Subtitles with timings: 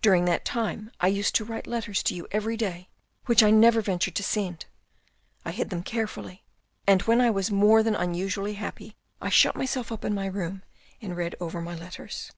[0.00, 2.88] During that time I used to write letters to you every day
[3.24, 4.66] which I never ventured to send.
[5.44, 6.44] I hid them carefully
[6.86, 10.62] and when I was more than usually unhappy I shut myself up in my room
[11.02, 12.30] and read over my letters."